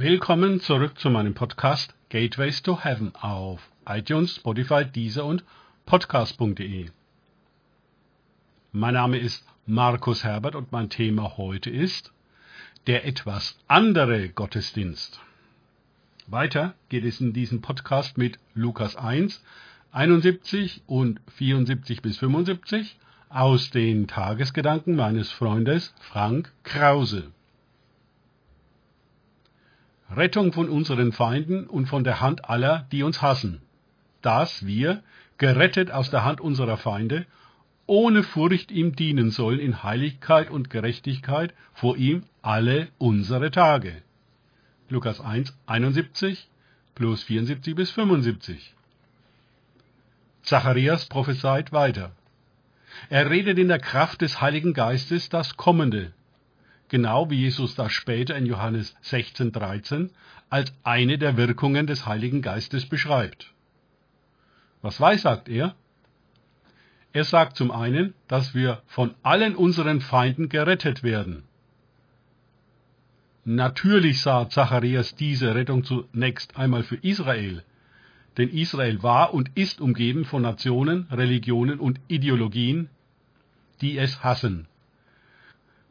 [0.00, 5.42] Willkommen zurück zu meinem Podcast Gateways to Heaven auf iTunes, Spotify, Deezer und
[5.86, 6.90] Podcast.de.
[8.70, 12.12] Mein Name ist Markus Herbert und mein Thema heute ist
[12.86, 15.18] der etwas andere Gottesdienst.
[16.28, 19.42] Weiter geht es in diesem Podcast mit Lukas 1,
[19.90, 22.96] 71 und 74 bis 75
[23.30, 27.32] aus den Tagesgedanken meines Freundes Frank Krause.
[30.14, 33.60] Rettung von unseren Feinden und von der Hand aller, die uns hassen,
[34.22, 35.02] dass wir,
[35.36, 37.26] gerettet aus der Hand unserer Feinde,
[37.86, 44.02] ohne Furcht ihm dienen sollen in Heiligkeit und Gerechtigkeit vor ihm alle unsere Tage.
[44.88, 46.48] Lukas 1, 71
[46.94, 48.74] plus 74 bis 75.
[50.42, 52.12] Zacharias prophezeit weiter.
[53.10, 56.12] Er redet in der Kraft des Heiligen Geistes das Kommende,
[56.88, 60.10] genau wie Jesus das später in Johannes 16, 13
[60.50, 63.52] als eine der Wirkungen des Heiligen Geistes beschreibt.
[64.82, 65.74] Was weissagt er?
[67.12, 71.44] Er sagt zum einen, dass wir von allen unseren Feinden gerettet werden.
[73.44, 77.64] Natürlich sah Zacharias diese Rettung zunächst einmal für Israel,
[78.36, 82.90] denn Israel war und ist umgeben von Nationen, Religionen und Ideologien,
[83.80, 84.68] die es hassen.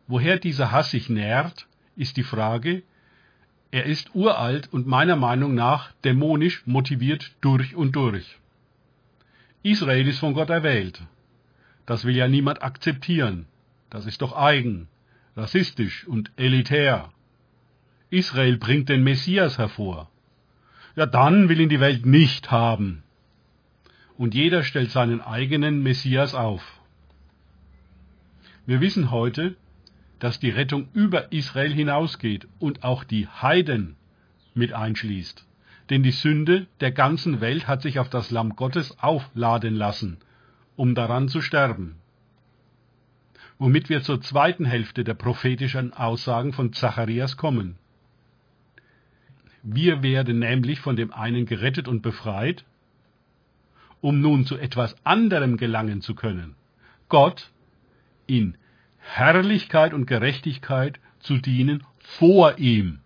[0.08, 2.84] Woher dieser Hass sich nährt, ist die Frage,
[3.72, 8.40] er ist uralt und meiner Meinung nach dämonisch motiviert durch und durch.
[9.64, 11.02] Israel ist von Gott erwählt.
[11.86, 13.46] Das will ja niemand akzeptieren.
[13.90, 14.88] Das ist doch eigen,
[15.36, 17.12] rassistisch und elitär.
[18.10, 20.10] Israel bringt den Messias hervor.
[20.96, 23.04] Ja, dann will ihn die Welt nicht haben.
[24.18, 26.64] Und jeder stellt seinen eigenen Messias auf.
[28.66, 29.56] Wir wissen heute,
[30.20, 33.96] dass die Rettung über Israel hinausgeht und auch die Heiden
[34.54, 35.46] mit einschließt.
[35.90, 40.18] Denn die Sünde der ganzen Welt hat sich auf das Lamm Gottes aufladen lassen,
[40.76, 41.96] um daran zu sterben.
[43.60, 47.78] Womit wir zur zweiten Hälfte der prophetischen Aussagen von Zacharias kommen.
[49.64, 52.66] Wir werden nämlich von dem einen gerettet und befreit,
[54.02, 56.56] um nun zu etwas anderem gelangen zu können.
[57.10, 57.52] Gott
[58.28, 58.58] in
[59.10, 63.00] Herrlichkeit und Gerechtigkeit zu dienen vor ihm.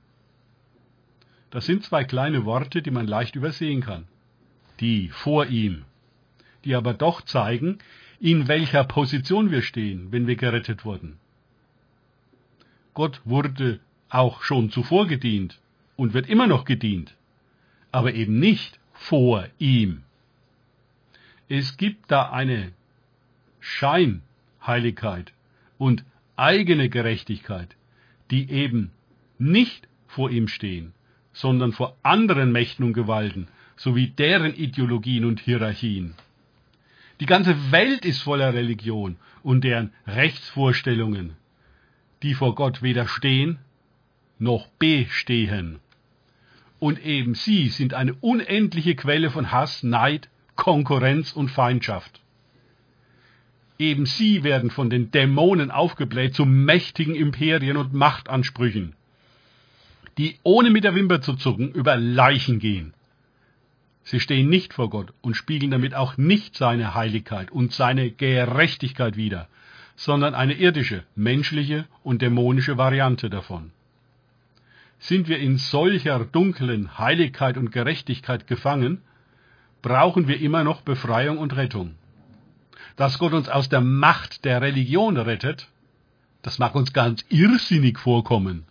[1.51, 4.07] Das sind zwei kleine Worte, die man leicht übersehen kann.
[4.79, 5.85] Die vor ihm,
[6.65, 7.79] die aber doch zeigen,
[8.19, 11.17] in welcher Position wir stehen, wenn wir gerettet wurden.
[12.93, 13.79] Gott wurde
[14.09, 15.59] auch schon zuvor gedient
[15.95, 17.15] und wird immer noch gedient,
[17.91, 20.03] aber eben nicht vor ihm.
[21.49, 22.71] Es gibt da eine
[23.59, 25.33] Scheinheiligkeit,
[25.81, 26.05] und
[26.35, 27.75] eigene Gerechtigkeit,
[28.29, 28.91] die eben
[29.39, 30.93] nicht vor ihm stehen,
[31.33, 33.47] sondern vor anderen Mächten und Gewalten
[33.77, 36.13] sowie deren Ideologien und Hierarchien.
[37.19, 41.33] Die ganze Welt ist voller Religion und deren Rechtsvorstellungen,
[42.21, 43.57] die vor Gott weder stehen
[44.37, 45.79] noch bestehen.
[46.77, 52.21] Und eben sie sind eine unendliche Quelle von Hass, Neid, Konkurrenz und Feindschaft.
[53.81, 58.93] Eben sie werden von den Dämonen aufgebläht zu mächtigen Imperien und Machtansprüchen,
[60.19, 62.93] die ohne mit der Wimper zu zucken über Leichen gehen.
[64.03, 69.17] Sie stehen nicht vor Gott und spiegeln damit auch nicht seine Heiligkeit und seine Gerechtigkeit
[69.17, 69.47] wider,
[69.95, 73.71] sondern eine irdische, menschliche und dämonische Variante davon.
[74.99, 79.01] Sind wir in solcher dunklen Heiligkeit und Gerechtigkeit gefangen,
[79.81, 81.95] brauchen wir immer noch Befreiung und Rettung
[82.95, 85.67] dass Gott uns aus der Macht der Religion rettet,
[86.41, 88.65] das mag uns ganz irrsinnig vorkommen.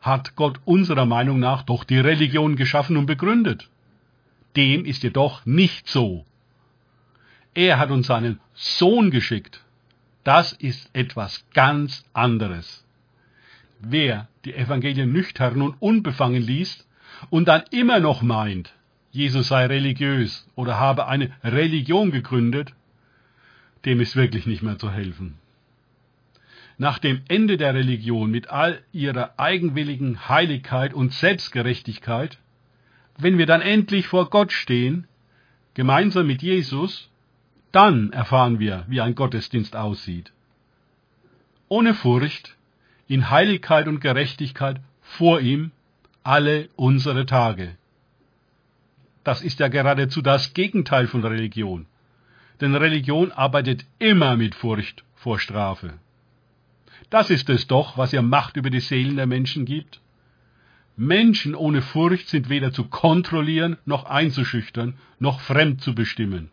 [0.00, 3.70] Hat Gott unserer Meinung nach doch die Religion geschaffen und begründet?
[4.56, 6.26] Dem ist jedoch nicht so.
[7.54, 9.62] Er hat uns seinen Sohn geschickt.
[10.24, 12.84] Das ist etwas ganz anderes.
[13.80, 16.86] Wer die Evangelien nüchtern und unbefangen liest
[17.30, 18.72] und dann immer noch meint,
[19.12, 22.72] Jesus sei religiös oder habe eine Religion gegründet,
[23.84, 25.38] dem ist wirklich nicht mehr zu helfen.
[26.78, 32.38] Nach dem Ende der Religion mit all ihrer eigenwilligen Heiligkeit und Selbstgerechtigkeit,
[33.18, 35.06] wenn wir dann endlich vor Gott stehen,
[35.74, 37.10] gemeinsam mit Jesus,
[37.70, 40.32] dann erfahren wir, wie ein Gottesdienst aussieht.
[41.68, 42.56] Ohne Furcht,
[43.08, 45.70] in Heiligkeit und Gerechtigkeit vor ihm
[46.22, 47.76] alle unsere Tage.
[49.24, 51.86] Das ist ja geradezu das Gegenteil von Religion.
[52.60, 55.94] Denn Religion arbeitet immer mit Furcht vor Strafe.
[57.10, 60.00] Das ist es doch, was ihr Macht über die Seelen der Menschen gibt.
[60.96, 66.50] Menschen ohne Furcht sind weder zu kontrollieren, noch einzuschüchtern, noch fremd zu bestimmen.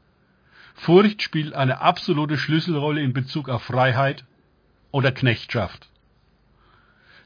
[0.76, 4.26] Furcht spielt eine absolute Schlüsselrolle in Bezug auf Freiheit
[4.92, 5.90] oder Knechtschaft.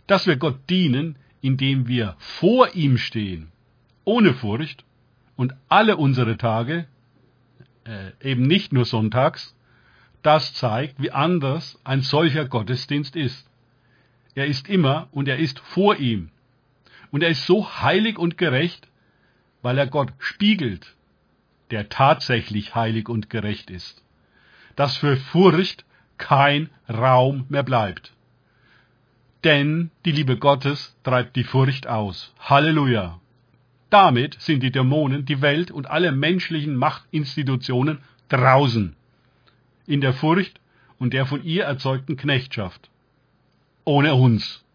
[0.07, 3.51] Dass wir Gott dienen, indem wir vor ihm stehen,
[4.05, 4.85] ohne Furcht,
[5.35, 6.87] und alle unsere Tage,
[7.85, 9.55] äh, eben nicht nur sonntags,
[10.21, 13.49] das zeigt, wie anders ein solcher Gottesdienst ist.
[14.35, 16.29] Er ist immer und er ist vor ihm.
[17.11, 18.87] Und er ist so heilig und gerecht,
[19.61, 20.95] weil er Gott spiegelt,
[21.71, 24.03] der tatsächlich heilig und gerecht ist.
[24.75, 25.85] Dass für Furcht
[26.17, 28.13] kein Raum mehr bleibt.
[29.43, 32.33] Denn die Liebe Gottes treibt die Furcht aus.
[32.39, 33.19] Halleluja.
[33.93, 38.95] Damit sind die Dämonen, die Welt und alle menschlichen Machtinstitutionen draußen.
[39.85, 40.59] In der Furcht
[40.97, 42.89] und der von ihr erzeugten Knechtschaft.
[43.85, 44.65] Ohne uns.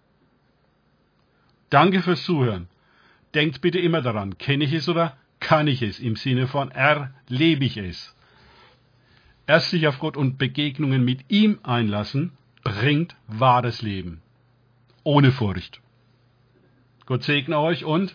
[1.68, 2.68] Danke fürs Zuhören.
[3.34, 5.98] Denkt bitte immer daran, kenne ich es oder kann ich es?
[5.98, 8.14] Im Sinne von erlebe ich es.
[9.48, 14.22] Erst sich auf Gott und Begegnungen mit ihm einlassen, bringt wahres Leben.
[15.02, 15.80] Ohne Furcht.
[17.04, 18.14] Gott segne euch und